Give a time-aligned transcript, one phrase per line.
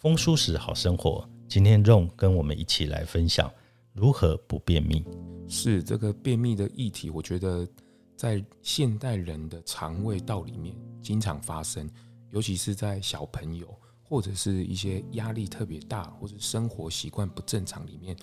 [0.00, 3.52] 丰舒适好生活，今天 Ron 跟我们一起来分享
[3.92, 5.04] 如何不便秘。
[5.46, 7.68] 是这个便秘的议题，我觉得
[8.16, 11.86] 在现代人的肠胃道里面经常发生，
[12.30, 18.16] 尤其是在小朋友或者是一些压力特别大或者生活习惯不正常里面，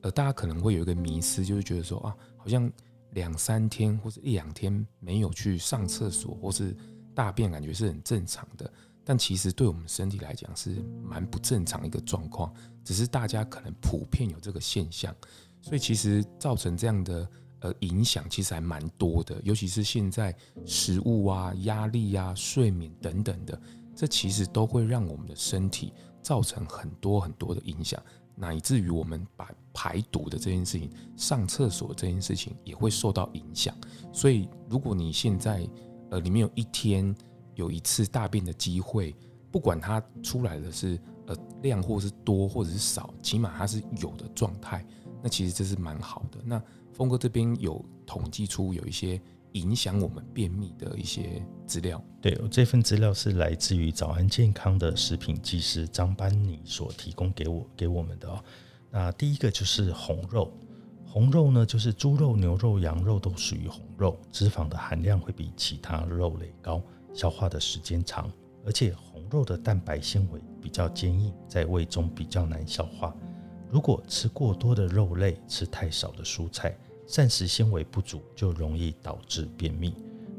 [0.00, 2.68] 呃，大家可能会有一个迷思，就是觉得说啊，好像
[3.10, 6.76] 两三天或者一两天没有去上厕所或是
[7.14, 8.68] 大便，感觉是很正常的。
[9.04, 12.52] 但其实对我们身体来讲是蛮不正常一个状况，
[12.84, 15.14] 只是大家可能普遍有这个现象，
[15.60, 17.28] 所以其实造成这样的
[17.60, 23.60] 呃影响其实还蛮多的，尤其是现在食物啊、压力啊、睡眠等等的，
[23.94, 28.00] 这其实都会让我们的身体造成很多很多的影响，
[28.36, 33.76] 乃至于我们把排毒的这件事情、上厕所这件事情也会受到影响。
[34.12, 35.68] 所以如果你现在
[36.10, 37.14] 呃里面有一天，
[37.54, 39.14] 有一次大便的机会，
[39.50, 44.84] 不管它出来的是呃量或是多或者是少，起码它是有的状态，
[45.22, 46.38] 那其实这是蛮好的。
[46.44, 49.20] 那峰哥这边有统计出有一些
[49.52, 52.02] 影响我们便秘的一些资料。
[52.20, 58.42] 对，这份资料是来自于早安健康的食品技师张班尼所提供给我给我们的哦。
[58.90, 60.52] 那第一个就是红肉，
[61.06, 66.82] 红肉呢就是猪肉、牛肉、羊肉都属于红肉，脂肪的含量会比其他肉类高。
[67.14, 68.30] 消化的时间长，
[68.64, 73.14] 而且红肉的蛋白纤维比较坚硬，在胃中比较难消化。
[73.70, 79.94] 如果吃过多的肉类，吃太少的蔬菜，膳食纤维不足，就容易导致便秘。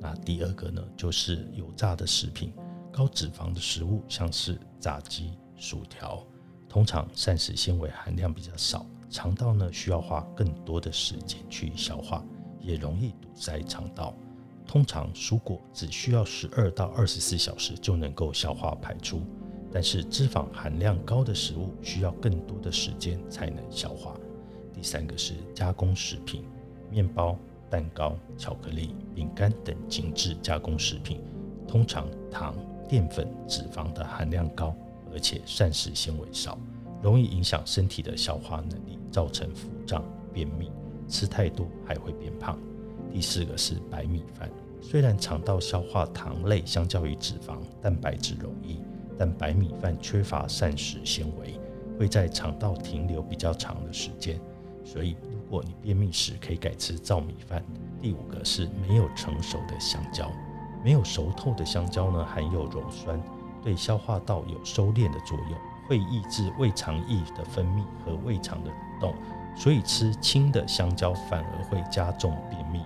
[0.00, 2.52] 那第二个呢，就是油炸的食品，
[2.92, 6.24] 高脂肪的食物，像是炸鸡、薯条，
[6.68, 12.24] 通常膳食纤维含量比较少，肠道呢需要花更多的时间去消化，
[12.60, 14.14] 也容易堵塞肠道。
[14.68, 19.22] 通常蔬果只需要十二到二十四小时就能够消化排出，
[19.72, 24.14] 但是脂肪含量高的食物需要更多的时间才能消化。
[24.74, 26.44] 第三个是加工食品，
[26.90, 27.36] 面包、
[27.70, 31.22] 蛋糕、巧克力、饼干等精致加工食品，
[31.66, 32.54] 通常糖、
[32.86, 34.76] 淀粉、脂肪的含量高，
[35.10, 36.58] 而且膳食纤维少，
[37.02, 40.70] 容易影响身体的消化能力，造成腹胀、便秘。
[41.08, 42.58] 吃太多还会变胖。
[43.12, 44.48] 第四个是白米饭，
[44.80, 48.80] 虽然肠道消化糖类相较于脂肪、蛋白质容易，
[49.18, 51.58] 但白米饭缺乏膳食纤维，
[51.98, 54.38] 会在肠道停留比较长的时间。
[54.84, 57.62] 所以，如果你便秘时，可以改吃糙米饭。
[58.00, 60.30] 第五个是没有成熟的香蕉，
[60.84, 63.20] 没有熟透的香蕉呢，含有鞣酸，
[63.62, 65.58] 对消化道有收敛的作用，
[65.88, 69.14] 会抑制胃肠液的分泌和胃肠的蠕动，
[69.56, 72.80] 所以吃青的香蕉反而会加重便秘。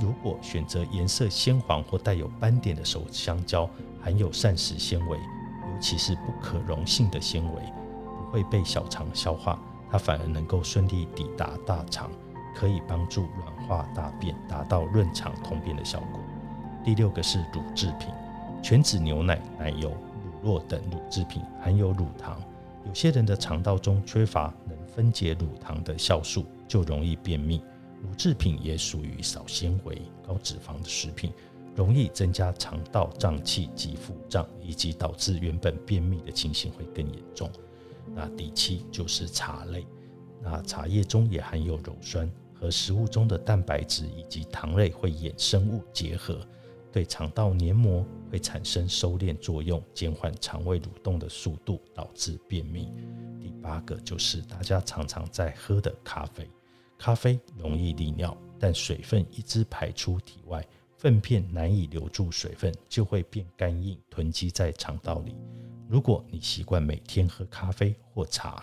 [0.00, 3.68] 如果选择颜色鲜黄或带有斑点的熟香蕉，
[4.00, 7.62] 含有膳食纤维，尤其是不可溶性的纤维，
[8.18, 9.58] 不会被小肠消化，
[9.90, 12.10] 它反而能够顺利抵达大肠，
[12.54, 16.20] 可以帮助软化大便，达到润肠通便的效果。
[16.84, 18.08] 第六个是乳制品，
[18.62, 19.92] 全脂牛奶、奶油、
[20.42, 22.38] 乳酪等乳制品含有乳糖，
[22.86, 27.62] 有些人的肠道中缺乏能分解乳糖的酵素，就容易便秘。
[28.02, 31.32] 乳制品也属于少纤维、高脂肪的食品，
[31.76, 37.50] 容易增加肠道胀气及腹胀，以及导致原本便秘的情形会更严重。
[38.14, 39.86] 那第七就是茶类，
[40.42, 46.40] 那茶叶中也含有鞣酸，和食物中的蛋白质以及糖类会衍生物结合，
[46.90, 52.88] 对肠道黏膜会产生收敛作用，减缓肠胃蠕动的速度，导致便秘。
[53.38, 56.48] 第八个就是大家常常在喝的咖啡。
[57.00, 60.62] 咖啡容易利尿，但水分一直排出体外，
[60.98, 65.34] 粪便难以留住水分，就会变干硬，囤积在肠道里。
[65.88, 68.62] 如果你习惯每天喝咖啡或茶，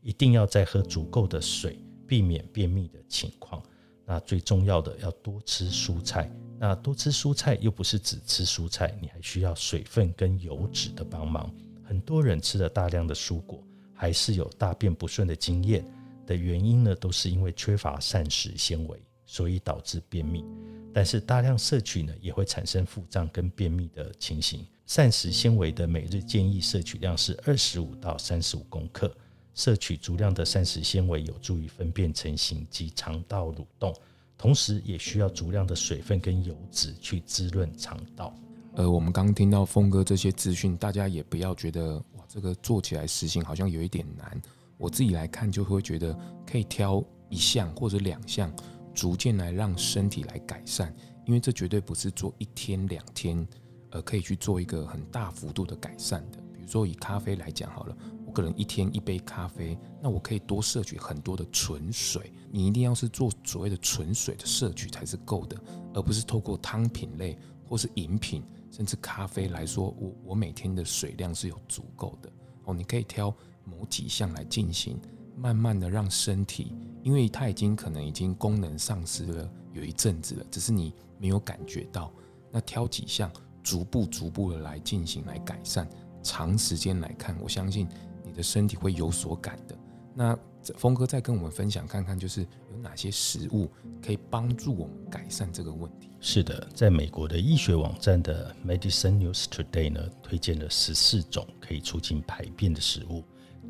[0.00, 3.62] 一定要再喝足够的水，避免便秘的情况。
[4.06, 6.32] 那最重要的要多吃蔬菜。
[6.58, 11.54] 那多吃蔬菜又不是只吃蔬菜，你还需要水分跟油脂的帮忙。
[11.82, 15.84] 很多人吃了大量的蔬果，还是有大便不顺的经验。
[16.26, 20.44] 的原因呢，都是因为缺乏膳食纤维，所以导致便秘。
[20.92, 24.64] 但是大量摄取呢，也会产生腹胀跟便秘的情形。
[24.86, 29.14] 膳食纤维的每日建议摄取量是二十五到三十五公克。
[29.54, 33.94] 摄取足量的膳食纤维有助于粪便成型及肠道蠕动，
[34.36, 38.34] 同时也需要足量的水分跟油脂去滋润肠道。
[38.74, 44.42] 呃，我们刚听到峰哥这些资讯，大家也不要觉得哇，这个做起来实行好像有一点难。
[44.76, 46.16] 我自己来看就会觉得
[46.46, 48.52] 可以挑一项或者两项，
[48.94, 50.94] 逐渐来让身体来改善，
[51.26, 53.46] 因为这绝对不是做一天两天，
[53.90, 56.38] 呃，可以去做一个很大幅度的改善的。
[56.52, 57.96] 比如说以咖啡来讲好了。
[58.26, 62.32] 我个人一天一杯咖啡，那我可以多摄取很多的纯水。
[62.50, 65.56] 你一定要是做所谓的纯水的摄取才是够的，
[65.92, 67.38] 而不是透过汤品类
[67.68, 68.42] 或是饮品，
[68.72, 72.28] 甚至咖啡来说，我我每天的水量是有足够的
[72.64, 72.74] 哦。
[72.74, 73.32] 你可以挑
[73.64, 75.00] 某几项来进行，
[75.36, 76.72] 慢慢的让身体，
[77.02, 82.12] 因为它已经可能已经功能丧失了有一阵子了，只是你没有感觉到。
[82.52, 83.32] 那挑几项，
[83.62, 85.88] 逐步逐步的来进行来改善，
[86.22, 87.88] 长时间来看，我相信
[88.22, 88.34] 你。
[88.34, 89.78] 的身体会有所感的。
[90.12, 90.36] 那
[90.76, 92.40] 峰哥再跟我们分享看看，就是
[92.72, 93.70] 有哪些食物
[94.02, 96.10] 可以帮助我们改善这个问题？
[96.20, 103.22] 是的，在美国的医学网站的 Medicine News Today 呢，推荐了十四种可以促进排便的食物。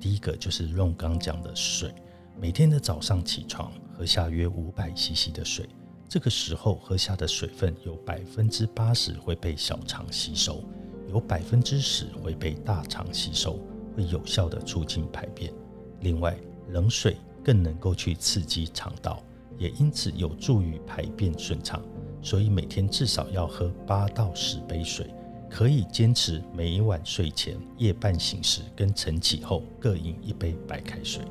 [0.00, 1.94] 第一个就是用刚讲的水，
[2.40, 5.68] 每天的早上起床喝下约五百 CC 的水，
[6.08, 10.62] 这个时候喝下的水分有百分之八十会被小肠吸收，
[11.08, 13.58] 有百分之十会被大肠吸收。
[13.94, 15.52] 会有效的促进排便。
[16.00, 16.34] 另外，
[16.70, 19.22] 冷水更能够去刺激肠道，
[19.58, 21.82] 也因此有助于排便顺畅。
[22.22, 25.12] 所以每天至少要喝八到十杯水，
[25.52, 31.22] 可以坚持每一晚睡前、夜半醒时跟晨起后各饮一杯白开水。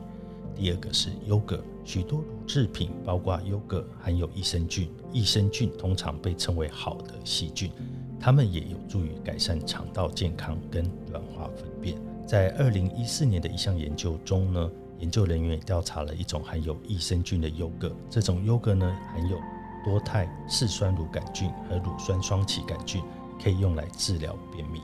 [0.53, 7.71] 第二个是优格，许多乳制品包括优格含有益生菌，益生菌通常被称为好的细菌，
[8.19, 11.97] 它们也有助于改善肠道健康跟软化粪便。
[12.27, 17.91] 在二零一四年的一项研究中呢，研究人员调查了一种含有益生菌的优格。
[18.07, 19.35] 这种优格呢，含有
[19.83, 23.01] 多肽四酸乳杆菌和乳酸双歧杆菌，
[23.41, 24.83] 可以用来治疗便秘。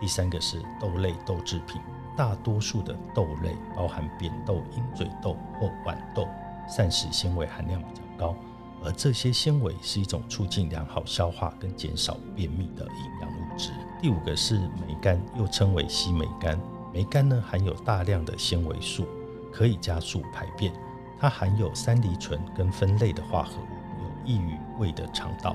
[0.00, 1.80] 第三个是豆类豆制品，
[2.16, 6.26] 大多数的豆类包含扁豆、鹰嘴豆或豌豆，
[6.68, 8.34] 膳食纤维含量比较高，
[8.82, 13.72] 而这些纤维是一种促进良好消化跟减少便秘的营养物质。
[14.00, 16.58] 第五个是梅干，又称为西梅干。
[16.92, 19.06] 梅干呢含有大量的纤维素，
[19.52, 20.72] 可以加速排便。
[21.18, 25.54] 它含有三梨醇跟酚类的化合物，有益于胃的肠道。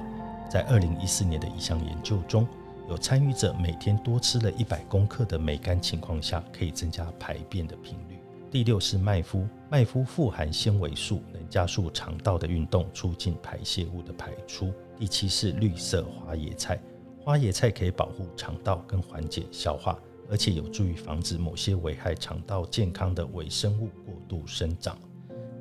[0.49, 2.47] 在二零一四年的一项研究中，
[2.87, 8.19] 有参与者每天多吃了一百公克的梅干情况下，可以增加排便的频率。
[8.51, 14.71] 第六是麦麸，麦麸富含纤维素，能加速肠道的运动，促进排泄物的排出。
[14.97, 16.79] 第七是绿色花椰菜。
[17.19, 19.99] 花椰菜可以保护肠道跟缓解消化，
[20.29, 24.95] 而且有助于防止某些危害肠道健康的微生物过度生长。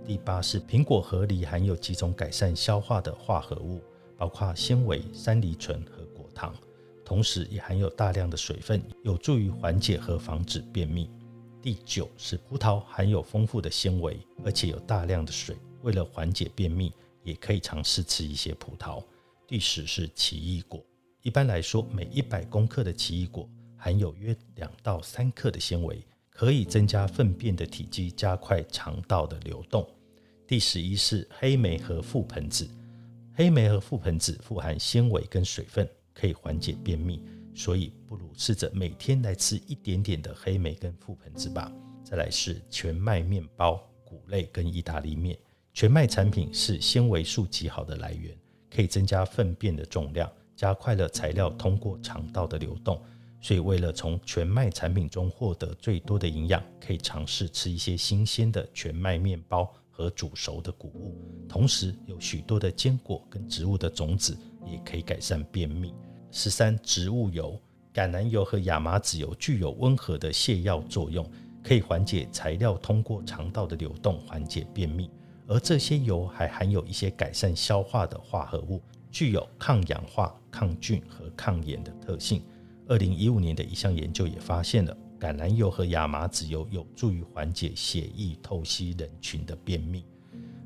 [0.07, 3.81] 第八是苹果核里含有几种改善消化的化合物，
[4.17, 6.55] 包括纤维、三梨醇和果糖，
[7.05, 11.11] 同时也含有大量的水分，有助于缓解和防止便秘。
[11.63, 19.03] 第九是葡萄含有丰富的纤维，而且有大量的水，为了缓解便秘，也可以尝试吃一些葡萄。
[19.47, 20.85] 第十是奇异果。
[21.23, 29.89] 一般来说，每一百公克的奇异果含有约两到三克的纤维，可以增加粪便的体积，加快肠道的流动。
[30.47, 32.69] 第十一是黑莓和覆盆子，
[33.37, 37.21] 黑莓和覆盆子富含纤维跟水分，可以缓解便秘，
[37.53, 41.73] 所以不如试着每天来吃一点点的黑莓跟覆盆子吧。
[42.05, 45.37] 再来是全麦面包、谷类跟意大利面，
[45.73, 48.33] 全麦产品是纤维素极好的来源，
[48.71, 50.31] 可以增加粪便的重量。
[50.55, 53.03] 加快了材料通过肠道的流动，
[53.41, 61.17] 所以为了从全麦产品中获得最多的营养，可以尝试吃一些新鲜的全麦面包和煮熟的谷物。
[61.49, 64.37] 同时，有许多的坚果跟植物的种子
[64.67, 65.95] 也可以改善便秘。
[66.31, 67.57] 十三，植物油，
[67.95, 71.25] 橄榄油和亚麻籽油具有温和的泻药作用，
[71.63, 75.09] 可以缓解材料通过肠道的流动，缓解便秘。
[75.47, 78.83] 而这些油还含有一些改善消化的化合物。
[79.13, 82.43] 具有抗氧化、抗菌和抗炎的特性。
[82.89, 90.05] 二零一五年的一项研究也发现了橄榄油和亚麻籽油有助于缓解血液透析人群的便秘。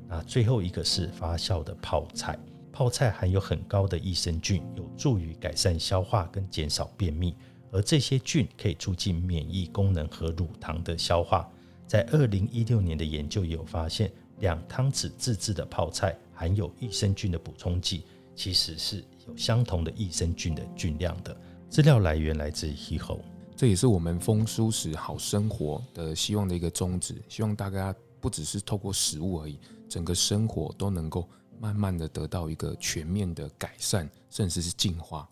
[0.05, 2.37] 那最后一个是发酵的泡菜，
[2.69, 7.33] 泡菜含有很高的益生菌，有助于改善消化跟减少便秘。
[7.71, 11.49] 而这些菌可以促进免疫功能和乳糖的消化。
[11.87, 18.03] 在二零一六年的研究有发现，两汤匙自制的泡菜含有益生菌的补充剂。
[18.35, 21.35] 其实是有相同的益生菌的菌量的，
[21.69, 23.19] 资料来源来自 HeHo，
[23.59, 27.21] 这也是我们丰舒适好生活的希望的一个宗旨。
[27.27, 31.27] 希望大家不只是透过食物而已，整个生活都能够
[31.59, 35.29] 慢慢的得到一个全面的改善，甚至是进化。